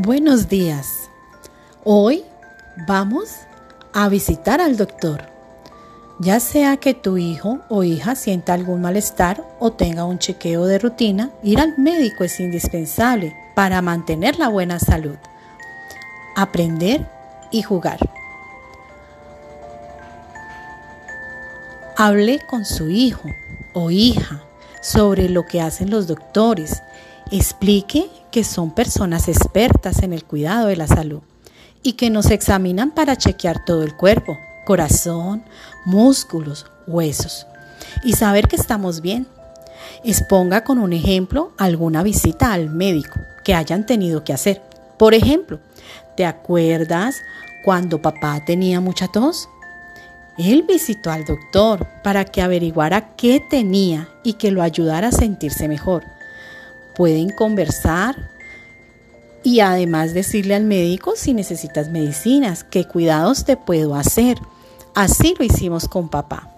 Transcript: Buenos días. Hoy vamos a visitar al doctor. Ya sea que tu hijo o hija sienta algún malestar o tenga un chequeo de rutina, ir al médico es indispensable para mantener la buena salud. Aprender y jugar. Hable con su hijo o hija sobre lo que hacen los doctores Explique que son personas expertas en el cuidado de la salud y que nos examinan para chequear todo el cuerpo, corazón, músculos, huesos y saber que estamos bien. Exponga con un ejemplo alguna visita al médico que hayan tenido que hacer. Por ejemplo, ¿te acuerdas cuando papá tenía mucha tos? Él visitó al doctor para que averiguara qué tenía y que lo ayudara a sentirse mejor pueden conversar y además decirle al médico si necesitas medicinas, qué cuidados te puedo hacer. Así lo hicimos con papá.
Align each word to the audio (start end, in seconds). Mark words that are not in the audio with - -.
Buenos 0.00 0.48
días. 0.48 1.10
Hoy 1.82 2.22
vamos 2.86 3.30
a 3.92 4.08
visitar 4.08 4.60
al 4.60 4.76
doctor. 4.76 5.24
Ya 6.20 6.38
sea 6.38 6.76
que 6.76 6.94
tu 6.94 7.18
hijo 7.18 7.58
o 7.68 7.82
hija 7.82 8.14
sienta 8.14 8.54
algún 8.54 8.80
malestar 8.80 9.42
o 9.58 9.72
tenga 9.72 10.04
un 10.04 10.20
chequeo 10.20 10.66
de 10.66 10.78
rutina, 10.78 11.32
ir 11.42 11.58
al 11.58 11.76
médico 11.78 12.22
es 12.22 12.38
indispensable 12.38 13.34
para 13.56 13.82
mantener 13.82 14.38
la 14.38 14.46
buena 14.46 14.78
salud. 14.78 15.16
Aprender 16.36 17.04
y 17.50 17.62
jugar. 17.62 17.98
Hable 21.96 22.38
con 22.48 22.64
su 22.64 22.88
hijo 22.88 23.28
o 23.72 23.90
hija 23.90 24.44
sobre 24.80 25.28
lo 25.28 25.44
que 25.44 25.60
hacen 25.60 25.90
los 25.90 26.06
doctores 26.06 26.84
Explique 27.30 28.08
que 28.30 28.42
son 28.42 28.70
personas 28.70 29.28
expertas 29.28 30.02
en 30.02 30.14
el 30.14 30.24
cuidado 30.24 30.68
de 30.68 30.76
la 30.76 30.86
salud 30.86 31.20
y 31.82 31.92
que 31.92 32.08
nos 32.08 32.30
examinan 32.30 32.90
para 32.92 33.16
chequear 33.16 33.66
todo 33.66 33.82
el 33.82 33.94
cuerpo, 33.94 34.38
corazón, 34.64 35.42
músculos, 35.84 36.64
huesos 36.86 37.46
y 38.02 38.14
saber 38.14 38.48
que 38.48 38.56
estamos 38.56 39.02
bien. 39.02 39.26
Exponga 40.04 40.64
con 40.64 40.78
un 40.78 40.94
ejemplo 40.94 41.52
alguna 41.58 42.02
visita 42.02 42.54
al 42.54 42.70
médico 42.70 43.20
que 43.44 43.54
hayan 43.54 43.84
tenido 43.84 44.24
que 44.24 44.32
hacer. 44.32 44.62
Por 44.96 45.12
ejemplo, 45.12 45.60
¿te 46.16 46.24
acuerdas 46.24 47.16
cuando 47.62 48.00
papá 48.00 48.42
tenía 48.46 48.80
mucha 48.80 49.06
tos? 49.06 49.50
Él 50.38 50.64
visitó 50.66 51.10
al 51.10 51.26
doctor 51.26 51.86
para 52.02 52.24
que 52.24 52.40
averiguara 52.40 53.16
qué 53.16 53.42
tenía 53.50 54.08
y 54.24 54.34
que 54.34 54.50
lo 54.50 54.62
ayudara 54.62 55.08
a 55.08 55.12
sentirse 55.12 55.68
mejor 55.68 56.04
pueden 56.98 57.30
conversar 57.30 58.16
y 59.44 59.60
además 59.60 60.14
decirle 60.14 60.56
al 60.56 60.64
médico 60.64 61.12
si 61.14 61.32
necesitas 61.32 61.90
medicinas, 61.90 62.64
qué 62.64 62.86
cuidados 62.86 63.44
te 63.44 63.56
puedo 63.56 63.94
hacer. 63.94 64.36
Así 64.96 65.34
lo 65.38 65.44
hicimos 65.44 65.88
con 65.88 66.08
papá. 66.08 66.57